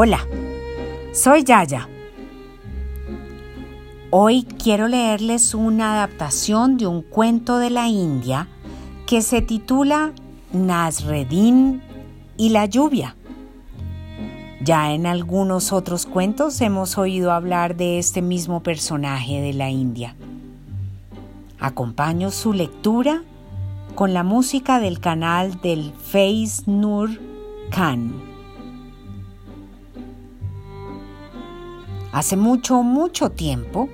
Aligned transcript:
Hola, 0.00 0.20
soy 1.10 1.42
Yaya. 1.42 1.88
Hoy 4.10 4.44
quiero 4.44 4.86
leerles 4.86 5.54
una 5.54 5.94
adaptación 5.94 6.76
de 6.76 6.86
un 6.86 7.02
cuento 7.02 7.58
de 7.58 7.70
la 7.70 7.88
India 7.88 8.46
que 9.08 9.22
se 9.22 9.42
titula 9.42 10.12
Nasreddin 10.52 11.82
y 12.36 12.50
la 12.50 12.66
lluvia. 12.66 13.16
Ya 14.62 14.92
en 14.92 15.04
algunos 15.04 15.72
otros 15.72 16.06
cuentos 16.06 16.60
hemos 16.60 16.96
oído 16.96 17.32
hablar 17.32 17.74
de 17.74 17.98
este 17.98 18.22
mismo 18.22 18.62
personaje 18.62 19.40
de 19.40 19.52
la 19.52 19.68
India. 19.68 20.14
Acompaño 21.58 22.30
su 22.30 22.52
lectura 22.52 23.24
con 23.96 24.14
la 24.14 24.22
música 24.22 24.78
del 24.78 25.00
canal 25.00 25.60
del 25.60 25.92
Face 25.92 26.62
Nur 26.66 27.10
Khan. 27.72 28.27
Hace 32.18 32.36
mucho, 32.36 32.82
mucho 32.82 33.30
tiempo 33.30 33.88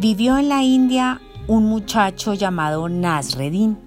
vivió 0.00 0.38
en 0.38 0.48
la 0.48 0.64
India 0.64 1.20
un 1.46 1.66
muchacho 1.66 2.34
llamado 2.34 2.88
Nasreddin. 2.88 3.78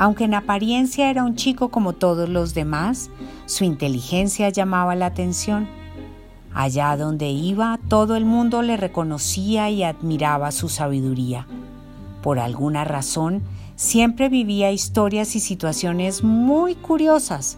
Aunque 0.00 0.24
en 0.24 0.34
apariencia 0.34 1.08
era 1.08 1.22
un 1.22 1.36
chico 1.36 1.68
como 1.68 1.92
todos 1.92 2.28
los 2.28 2.52
demás, 2.52 3.08
su 3.46 3.62
inteligencia 3.62 4.48
llamaba 4.48 4.96
la 4.96 5.06
atención. 5.06 5.68
Allá 6.52 6.96
donde 6.96 7.30
iba, 7.30 7.78
todo 7.86 8.16
el 8.16 8.24
mundo 8.24 8.60
le 8.60 8.76
reconocía 8.76 9.70
y 9.70 9.84
admiraba 9.84 10.50
su 10.50 10.68
sabiduría. 10.68 11.46
Por 12.24 12.40
alguna 12.40 12.82
razón, 12.82 13.44
siempre 13.76 14.28
vivía 14.28 14.72
historias 14.72 15.36
y 15.36 15.38
situaciones 15.38 16.24
muy 16.24 16.74
curiosas, 16.74 17.56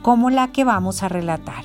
como 0.00 0.30
la 0.30 0.50
que 0.50 0.64
vamos 0.64 1.02
a 1.02 1.10
relatar. 1.10 1.62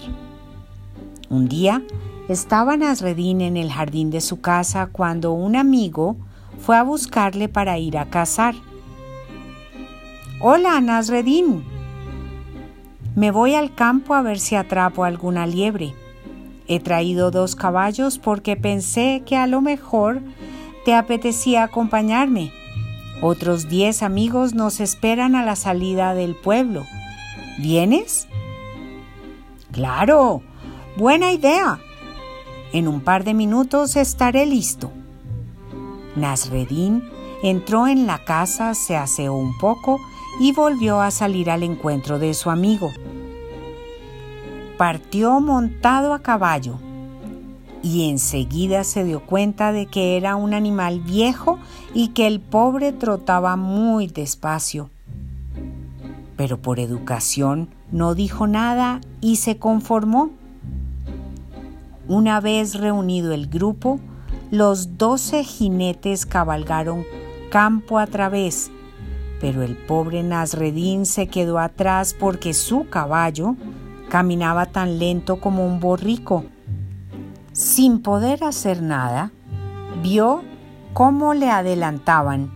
Un 1.30 1.48
día, 1.48 1.82
estaba 2.28 2.76
Nasreddin 2.76 3.42
en 3.42 3.58
el 3.58 3.72
jardín 3.72 4.10
de 4.12 4.22
su 4.22 4.42
casa 4.42 4.88
cuando 4.92 5.32
un 5.32 5.56
amigo 5.56 6.18
fue 6.60 6.76
a 6.76 6.84
buscarle 6.84 7.48
para 7.48 7.78
ir 7.78 7.98
a 7.98 8.10
cazar. 8.10 8.56
Hola, 10.42 10.80
Nasreddin. 10.82 11.64
Me 13.16 13.32
voy 13.32 13.56
al 13.56 13.74
campo 13.74 14.14
a 14.14 14.22
ver 14.22 14.40
si 14.40 14.56
atrapo 14.56 15.04
alguna 15.04 15.48
liebre. 15.48 15.94
He 16.68 16.80
traído 16.80 17.32
dos 17.32 17.56
caballos 17.56 18.20
porque 18.20 18.58
pensé 18.58 19.24
que 19.26 19.38
a 19.38 19.48
lo 19.48 19.62
mejor 19.62 20.22
te 20.86 20.94
apetecía 20.94 21.64
acompañarme. 21.64 22.52
Otros 23.22 23.70
diez 23.70 24.04
amigos 24.04 24.54
nos 24.54 24.80
esperan 24.80 25.36
a 25.36 25.44
la 25.44 25.56
salida 25.56 26.14
del 26.14 26.36
pueblo. 26.36 26.86
¿Vienes? 27.58 28.28
Claro, 29.72 30.44
buena 30.98 31.32
idea. 31.32 31.80
En 32.74 32.88
un 32.88 33.02
par 33.02 33.24
de 33.24 33.34
minutos 33.34 33.96
estaré 33.96 34.46
listo. 34.46 34.92
Nasreddin 36.16 37.04
entró 37.44 37.88
en 37.88 38.08
la 38.08 38.24
casa, 38.26 38.74
se 38.74 38.98
aseó 38.98 39.36
un 39.36 39.58
poco 39.58 40.00
y 40.40 40.52
volvió 40.52 41.02
a 41.02 41.12
salir 41.12 41.50
al 41.50 41.64
encuentro 41.64 42.20
de 42.20 42.34
su 42.34 42.50
amigo. 42.50 42.92
Partió 44.78 45.40
montado 45.40 46.14
a 46.14 46.20
caballo 46.20 46.80
y 47.82 48.10
enseguida 48.10 48.84
se 48.84 49.04
dio 49.04 49.22
cuenta 49.22 49.72
de 49.72 49.86
que 49.86 50.18
era 50.18 50.36
un 50.36 50.54
animal 50.54 51.00
viejo 51.00 51.60
y 51.94 52.10
que 52.10 52.28
el 52.28 52.40
pobre 52.40 52.92
trotaba 52.92 53.56
muy 53.56 54.08
despacio. 54.08 54.90
Pero 56.36 56.62
por 56.62 56.80
educación 56.80 57.70
no 57.92 58.14
dijo 58.14 58.46
nada 58.46 59.02
y 59.22 59.38
se 59.38 59.58
conformó. 59.58 60.32
Una 62.08 62.40
vez 62.40 62.76
reunido 62.76 63.34
el 63.34 63.48
grupo, 63.48 64.00
los 64.52 64.98
doce 64.98 65.44
jinetes 65.44 66.26
cabalgaron 66.26 67.06
campo 67.50 68.00
a 68.00 68.08
través 68.08 68.72
pero 69.40 69.64
el 69.64 69.76
pobre 69.76 70.24
Nasreddin 70.24 71.06
se 71.06 71.28
quedó 71.28 71.60
atrás 71.60 72.16
porque 72.18 72.54
su 72.54 72.90
caballo 72.90 73.56
caminaba 74.10 74.66
tan 74.68 75.00
lento 75.00 75.40
como 75.40 75.66
un 75.66 75.80
borrico. 75.80 76.46
Sin 77.52 78.02
poder 78.02 78.44
hacer 78.44 78.82
nada, 78.82 79.32
vio 80.02 80.42
cómo 80.94 81.34
le 81.34 81.50
adelantaban 81.50 82.52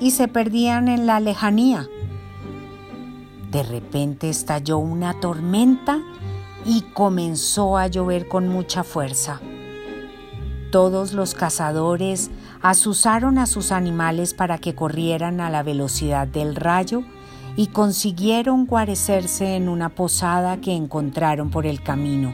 y 0.00 0.12
se 0.12 0.28
perdían 0.28 0.88
en 0.88 1.06
la 1.06 1.20
lejanía. 1.20 1.86
De 3.50 3.62
repente 3.62 4.30
estalló 4.30 4.78
una 4.78 5.20
tormenta 5.20 6.00
y 6.64 6.82
comenzó 6.92 7.76
a 7.76 7.86
llover 7.86 8.28
con 8.28 8.48
mucha 8.48 8.84
fuerza. 8.84 9.40
Todos 10.70 11.12
los 11.12 11.34
cazadores 11.34 12.30
asusaron 12.62 13.38
a 13.38 13.46
sus 13.46 13.72
animales 13.72 14.32
para 14.32 14.58
que 14.58 14.74
corrieran 14.74 15.40
a 15.40 15.50
la 15.50 15.62
velocidad 15.62 16.26
del 16.26 16.56
rayo 16.56 17.02
y 17.56 17.66
consiguieron 17.66 18.66
guarecerse 18.66 19.56
en 19.56 19.68
una 19.68 19.90
posada 19.90 20.60
que 20.60 20.74
encontraron 20.74 21.50
por 21.50 21.66
el 21.66 21.82
camino. 21.82 22.32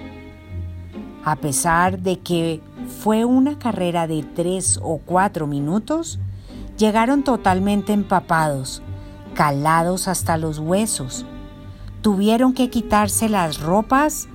A 1.25 1.37
pesar 1.37 1.99
de 1.99 2.21
que 2.21 2.61
fue 3.03 3.25
una 3.25 3.59
carrera 3.59 4.07
de 4.07 4.23
tres 4.23 4.79
o 4.83 4.99
cuatro 4.99 5.47
minutos, 5.47 6.21
llegaron 6.77 7.25
totalmente 7.25 7.93
empapados, 7.93 8.83
calados 9.35 10.07
hasta 10.07 10.39
los 10.39 10.59
huesos. 10.59 11.27
Tuvieron 12.03 12.55
que 12.55 12.71
quitarse 12.71 13.29
las 13.29 13.61
ropas 13.61 14.29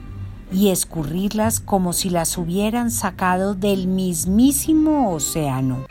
y 0.52 0.70
escurrirlas 0.70 1.60
como 1.60 1.94
si 1.94 2.10
las 2.10 2.38
hubieran 2.38 2.92
sacado 2.92 3.56
del 3.56 3.88
mismísimo 3.88 5.12
océano. 5.12 5.86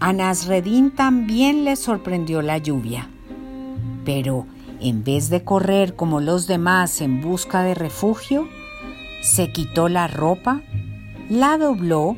A 0.00 0.12
Nasreddin 0.12 0.92
también 0.92 1.64
le 1.64 1.74
sorprendió 1.74 2.40
la 2.40 2.58
lluvia, 2.58 3.08
pero 4.04 4.46
en 4.80 5.02
vez 5.02 5.28
de 5.28 5.42
correr 5.42 5.96
como 5.96 6.20
los 6.20 6.46
demás 6.46 7.00
en 7.00 7.20
busca 7.20 7.62
de 7.62 7.74
refugio, 7.74 8.48
se 9.22 9.50
quitó 9.50 9.88
la 9.88 10.06
ropa, 10.06 10.62
la 11.28 11.58
dobló 11.58 12.16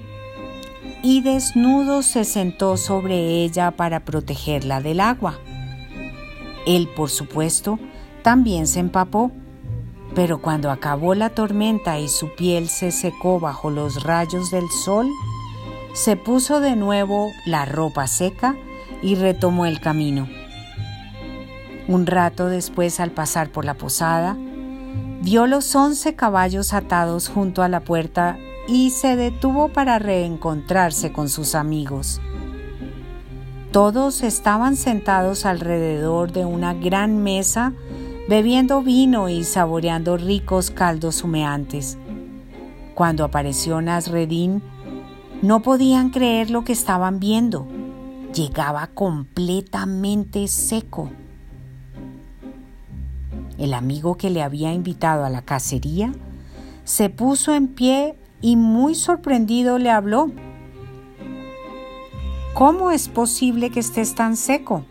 y 1.03 1.23
desnudo 1.23 2.03
se 2.03 2.25
sentó 2.25 2.77
sobre 2.77 3.43
ella 3.43 3.71
para 3.71 4.01
protegerla 4.01 4.83
del 4.83 5.01
agua. 5.01 5.39
Él, 6.67 6.89
por 6.89 7.11
supuesto, 7.11 7.79
también 8.23 8.67
se 8.67 8.81
empapó, 8.81 9.33
pero 10.15 10.41
cuando 10.41 10.71
acabó 10.71 11.15
la 11.15 11.31
tormenta 11.31 11.99
y 11.99 12.09
su 12.09 12.35
piel 12.35 12.69
se 12.69 12.91
secó 12.91 13.41
bajo 13.41 13.71
los 13.71 14.03
rayos 14.03 14.51
del 14.51 14.69
sol, 14.85 15.09
se 15.93 16.17
puso 16.17 16.61
de 16.61 16.77
nuevo 16.77 17.31
la 17.47 17.65
ropa 17.65 18.07
seca 18.07 18.57
y 19.03 19.15
retomó 19.15 19.67
el 19.67 19.81
camino. 19.81 20.29
Un 21.89 22.07
rato 22.07 22.47
después, 22.47 23.01
al 23.01 23.11
pasar 23.11 23.51
por 23.51 23.65
la 23.65 23.75
posada, 23.75 24.37
vio 25.23 25.47
los 25.47 25.75
once 25.75 26.15
caballos 26.15 26.73
atados 26.73 27.29
junto 27.29 27.63
a 27.63 27.69
la 27.69 27.81
puerta 27.81 28.39
y 28.69 28.91
se 28.91 29.17
detuvo 29.17 29.69
para 29.69 29.99
reencontrarse 29.99 31.13
con 31.13 31.29
sus 31.29 31.55
amigos. 31.55 32.21
Todos 33.73 34.25
estaban 34.25 34.75
sentados 34.75 35.47
alrededor 35.47 36.33
de 36.33 36.45
una 36.45 36.75
gran 36.75 37.23
mesa 37.23 37.73
bebiendo 38.29 38.83
vino 38.83 39.29
y 39.29 39.45
saboreando 39.45 40.17
ricos 40.17 40.73
caldos 40.73 41.23
humeantes. 41.23 41.97
Cuando 42.97 43.25
apareció 43.25 43.81
Nasreddin, 43.81 44.61
no 45.43 45.63
podían 45.63 46.11
creer 46.11 46.51
lo 46.51 46.65
que 46.65 46.73
estaban 46.73 47.21
viendo. 47.21 47.69
Llegaba 48.35 48.89
completamente 48.89 50.49
seco. 50.49 51.11
El 53.57 53.73
amigo 53.73 54.17
que 54.17 54.31
le 54.31 54.43
había 54.43 54.73
invitado 54.73 55.25
a 55.25 55.31
la 55.31 55.43
cacería 55.43 56.13
se 56.83 57.09
puso 57.09 57.55
en 57.55 57.69
pie 57.69 58.19
y 58.41 58.57
muy 58.57 58.97
sorprendido 58.97 59.79
le 59.79 59.91
habló. 59.91 60.33
¿Cómo 62.55 62.91
es 62.91 63.09
posible 63.09 63.71
que 63.71 63.81
estés 63.81 64.15
tan 64.15 64.37
seco? 64.37 64.85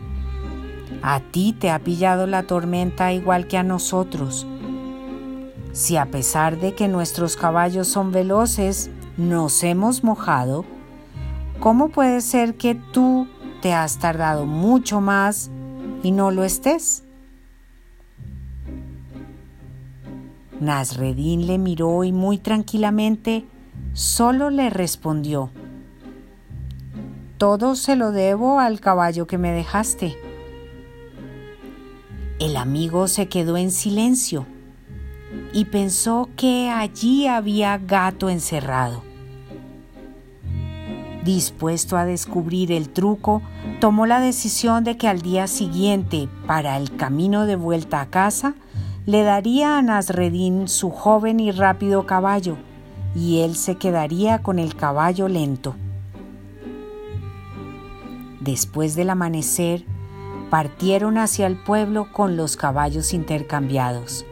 A 1.02 1.20
ti 1.20 1.54
te 1.54 1.70
ha 1.70 1.80
pillado 1.80 2.26
la 2.26 2.44
tormenta 2.44 3.12
igual 3.14 3.48
que 3.48 3.58
a 3.58 3.64
nosotros. 3.64 4.48
Si 5.74 5.98
a 5.98 6.06
pesar 6.06 6.60
de 6.60 6.74
que 6.74 6.88
nuestros 6.88 7.36
caballos 7.36 7.88
son 7.88 8.12
veloces, 8.12 8.90
nos 9.18 9.64
hemos 9.64 10.04
mojado, 10.04 10.66
¿cómo 11.60 11.90
puede 11.90 12.22
ser 12.22 12.56
que 12.56 12.76
tú 12.76 13.28
te 13.62 13.74
has 13.74 14.00
tardado 14.00 14.46
mucho 14.46 15.02
más 15.02 15.52
y 16.02 16.12
no 16.12 16.32
lo 16.32 16.44
estés? 16.46 17.04
Nasreddin 20.60 21.46
le 21.46 21.58
miró 21.58 22.04
y 22.04 22.12
muy 22.12 22.38
tranquilamente 22.38 23.46
solo 23.94 24.50
le 24.50 24.70
respondió, 24.70 25.52
Todo 27.40 27.76
se 27.76 27.96
lo 27.96 28.12
debo 28.12 28.60
al 28.60 28.82
caballo 28.82 29.26
que 29.26 29.38
me 29.38 29.54
dejaste. 29.54 30.18
El 32.38 32.58
amigo 32.58 33.08
se 33.08 33.30
quedó 33.30 33.56
en 33.56 33.72
silencio 33.72 34.46
y 35.54 35.64
pensó 35.64 36.28
que 36.36 36.70
allí 36.70 37.28
había 37.28 37.78
gato 37.78 38.30
encerrado. 38.30 39.04
Dispuesto 41.24 41.96
a 41.96 42.04
descubrir 42.04 42.74
el 42.74 42.90
truco, 42.90 43.42
tomó 43.80 44.06
la 44.06 44.20
decisión 44.20 44.84
de 44.84 44.98
que 44.98 45.08
al 45.08 45.22
día 45.22 45.48
siguiente, 45.48 46.28
para 46.46 46.76
el 46.76 46.94
camino 46.98 47.46
de 47.46 47.56
vuelta 47.56 48.02
a 48.02 48.08
casa, 48.08 48.56
le 49.06 49.24
daría 49.24 49.78
a 49.78 49.82
Nasreddin 49.82 50.68
su 50.68 50.90
joven 50.90 51.40
y 51.40 51.52
rápido 51.52 52.06
caballo, 52.06 52.58
y 53.16 53.40
él 53.40 53.56
se 53.56 53.76
quedaría 53.76 54.44
con 54.44 54.60
el 54.60 54.76
caballo 54.76 55.30
lento. 55.30 55.78
Después 58.40 58.96
del 58.96 59.10
amanecer, 59.10 59.86
partieron 60.50 61.18
hacia 61.18 61.48
el 61.48 61.56
pueblo 61.58 62.12
con 62.12 62.38
los 62.38 62.56
caballos 62.56 63.14
intercambiados. 63.14 64.26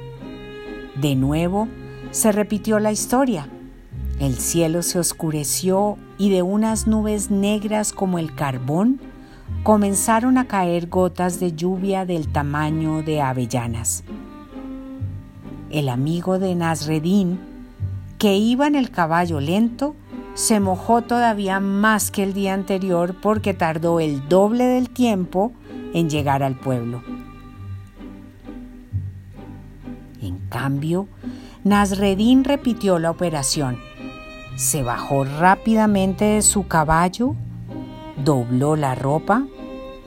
De 0.95 1.15
nuevo 1.15 1.67
se 2.11 2.31
repitió 2.31 2.79
la 2.79 2.91
historia. 2.91 3.49
El 4.19 4.35
cielo 4.35 4.81
se 4.81 4.97
oscureció 4.97 5.97
y 6.17 6.29
de 6.29 6.41
unas 6.41 6.87
nubes 6.87 7.29
negras 7.29 7.93
como 7.93 8.17
el 8.17 8.33
carbón 8.33 8.99
comenzaron 9.63 10.37
a 10.37 10.47
caer 10.47 10.87
gotas 10.87 11.39
de 11.39 11.53
lluvia 11.53 12.05
del 12.05 12.27
tamaño 12.29 13.03
de 13.03 13.21
avellanas. 13.21 14.03
El 15.69 15.89
amigo 15.89 16.39
de 16.39 16.55
Nasreddin, 16.55 17.39
que 18.17 18.37
iba 18.37 18.65
en 18.67 18.75
el 18.75 18.89
caballo 18.89 19.39
lento, 19.39 19.95
se 20.37 20.59
mojó 20.59 21.01
todavía 21.01 21.59
más 21.59 22.11
que 22.11 22.21
el 22.21 22.35
día 22.35 22.53
anterior 22.53 23.15
porque 23.19 23.55
tardó 23.55 23.99
el 23.99 24.29
doble 24.29 24.65
del 24.65 24.91
tiempo 24.91 25.51
en 25.95 26.11
llegar 26.11 26.43
al 26.43 26.53
pueblo. 26.53 27.01
En 30.21 30.37
cambio, 30.47 31.07
Nasreddin 31.63 32.43
repitió 32.43 32.99
la 32.99 33.09
operación. 33.09 33.79
Se 34.55 34.83
bajó 34.83 35.23
rápidamente 35.23 36.25
de 36.25 36.43
su 36.43 36.67
caballo, 36.67 37.35
dobló 38.23 38.75
la 38.75 38.93
ropa, 38.93 39.43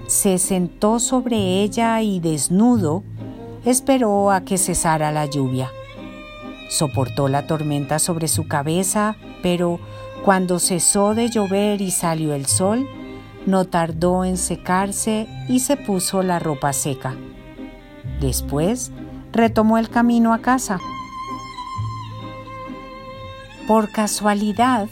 se 0.07 0.39
sentó 0.39 1.01
sobre 1.01 1.61
ella 1.61 2.03
y 2.03 2.21
desnudo 2.21 3.03
esperó 3.65 4.31
a 4.31 4.43
que 4.43 4.59
cesara 4.59 5.11
la 5.11 5.27
lluvia. 5.27 5.73
Soportó 6.69 7.27
la 7.27 7.49
tormenta 7.49 7.99
sobre 7.99 8.29
su 8.29 8.47
cabeza, 8.47 9.17
pero 9.43 9.81
cuando 10.25 10.59
cesó 10.59 11.15
de 11.15 11.31
llover 11.31 11.81
y 11.81 11.91
salió 11.91 12.35
el 12.35 12.47
sol, 12.47 12.89
no 13.47 13.65
tardó 13.65 14.25
en 14.25 14.37
secarse 14.37 15.27
y 15.49 15.61
se 15.61 15.77
puso 15.77 16.23
la 16.23 16.39
ropa 16.39 16.73
seca. 16.73 17.15
Después 18.21 18.93
retomó 19.33 19.79
el 19.79 19.89
camino 19.89 20.35
a 20.35 20.41
casa. 20.41 20.79
Por 23.67 23.91
casualidad, 23.91 24.89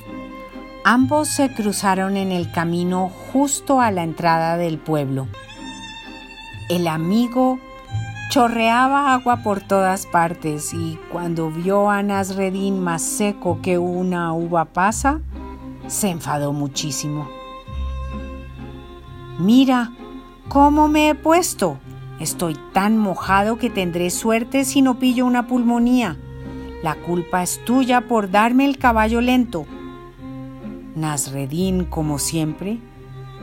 ambos 0.84 1.28
se 1.28 1.52
cruzaron 1.52 2.16
en 2.16 2.32
el 2.32 2.50
camino 2.50 3.10
justo 3.32 3.80
a 3.80 3.90
la 3.90 4.04
entrada 4.04 4.56
del 4.56 4.78
pueblo. 4.78 5.28
El 6.70 6.86
amigo 6.86 7.58
chorreaba 8.28 9.14
agua 9.14 9.38
por 9.38 9.60
todas 9.60 10.06
partes 10.06 10.74
y 10.74 10.98
cuando 11.10 11.50
vio 11.50 11.88
a 11.88 12.02
Nasreddin 12.02 12.78
más 12.78 13.00
seco 13.00 13.60
que 13.62 13.78
una 13.78 14.34
uva 14.34 14.66
pasa, 14.66 15.20
se 15.86 16.10
enfadó 16.10 16.52
muchísimo. 16.52 17.26
Mira, 19.38 19.92
¿cómo 20.48 20.88
me 20.88 21.08
he 21.08 21.14
puesto? 21.14 21.78
Estoy 22.20 22.56
tan 22.72 22.98
mojado 22.98 23.56
que 23.56 23.70
tendré 23.70 24.10
suerte 24.10 24.64
si 24.64 24.82
no 24.82 24.98
pillo 24.98 25.24
una 25.24 25.46
pulmonía. 25.46 26.18
La 26.82 26.96
culpa 26.96 27.42
es 27.42 27.64
tuya 27.64 28.02
por 28.02 28.30
darme 28.30 28.66
el 28.66 28.76
caballo 28.76 29.20
lento. 29.20 29.64
Nasreddin, 30.96 31.84
como 31.84 32.18
siempre, 32.18 32.78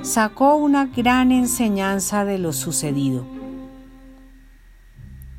sacó 0.01 0.55
una 0.55 0.85
gran 0.85 1.31
enseñanza 1.31 2.23
de 2.23 2.37
lo 2.37 2.53
sucedido. 2.53 3.34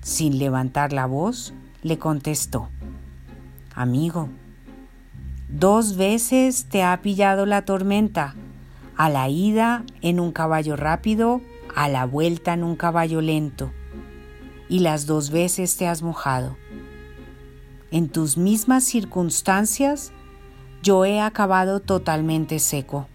Sin 0.07 0.39
levantar 0.39 0.93
la 0.93 1.07
voz, 1.07 1.53
le 1.83 1.99
contestó, 1.99 2.69
Amigo, 3.75 4.29
dos 5.49 5.97
veces 5.97 6.67
te 6.67 6.85
ha 6.85 7.03
pillado 7.03 7.45
la 7.45 7.65
tormenta 7.65 8.37
a 8.97 9.11
la 9.11 9.29
ida 9.29 9.83
en 10.03 10.21
un 10.21 10.31
caballo 10.31 10.77
rápido, 10.77 11.41
a 11.75 11.89
la 11.89 12.07
vuelta 12.07 12.55
en 12.55 12.63
un 12.63 12.77
caballo 12.77 13.21
lento, 13.21 13.73
y 14.69 14.79
las 14.79 15.07
dos 15.07 15.31
veces 15.31 15.77
te 15.77 15.89
has 15.89 16.03
mojado. 16.03 16.57
En 17.91 18.09
tus 18.09 18.39
mismas 18.39 18.85
circunstancias, 18.85 20.13
yo 20.85 21.05
he 21.05 21.21
acabado 21.21 21.81
totalmente 21.81 22.61
seco. 22.61 23.09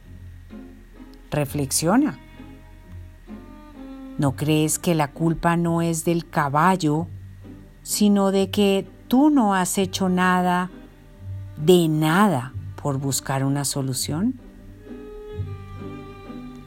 Reflexiona. 1.29 2.19
¿No 4.21 4.35
crees 4.35 4.77
que 4.77 4.93
la 4.93 5.13
culpa 5.13 5.57
no 5.57 5.81
es 5.81 6.05
del 6.05 6.29
caballo, 6.29 7.07
sino 7.81 8.29
de 8.29 8.51
que 8.51 8.87
tú 9.07 9.31
no 9.31 9.55
has 9.55 9.79
hecho 9.79 10.09
nada, 10.09 10.69
de 11.57 11.87
nada, 11.87 12.53
por 12.79 12.99
buscar 12.99 13.43
una 13.43 13.65
solución? 13.65 14.39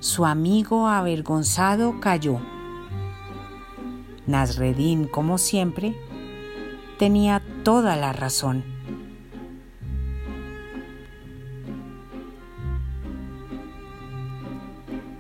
Su 0.01 0.27
amigo 0.27 0.89
avergonzado 0.89 2.01
cayó. 2.01 2.41
Nasreddin, 4.27 5.07
como 5.07 5.39
siempre, 5.39 5.97
tenía 6.99 7.41
toda 7.63 7.95
la 7.95 8.13
razón. 8.13 8.65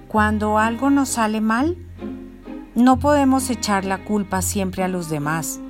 Cuando 0.09 0.59
algo 0.59 0.91
nos 0.91 1.11
sale 1.11 1.41
mal, 1.41 1.84
no 2.75 2.99
podemos 2.99 3.51
echar 3.51 3.85
la 3.85 4.05
culpa 4.05 4.43
siempre 4.43 4.83
a 4.83 4.89
los 4.89 5.09
demás 5.09 5.61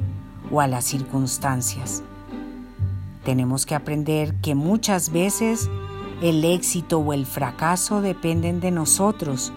o 0.50 0.60
a 0.60 0.66
las 0.66 0.84
circunstancias. 0.84 2.02
Tenemos 3.24 3.66
que 3.66 3.74
aprender 3.74 4.34
que 4.36 4.54
muchas 4.54 5.10
veces 5.10 5.68
el 6.22 6.44
éxito 6.44 6.98
o 6.98 7.12
el 7.12 7.26
fracaso 7.26 8.00
dependen 8.00 8.60
de 8.60 8.70
nosotros 8.70 9.52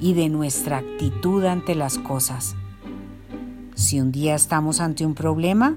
y 0.00 0.14
de 0.14 0.28
nuestra 0.28 0.78
actitud 0.78 1.44
ante 1.44 1.74
las 1.74 1.98
cosas. 1.98 2.56
Si 3.74 4.00
un 4.00 4.10
día 4.10 4.34
estamos 4.34 4.80
ante 4.80 5.06
un 5.06 5.14
problema, 5.14 5.76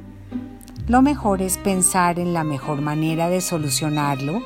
lo 0.88 1.02
mejor 1.02 1.42
es 1.42 1.58
pensar 1.58 2.20
en 2.20 2.34
la 2.34 2.44
mejor 2.44 2.82
manera 2.82 3.30
de 3.30 3.42
solucionarlo 3.42 4.42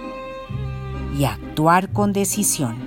y 1.18 1.26
actuar 1.26 1.92
con 1.92 2.14
decisión. 2.14 2.87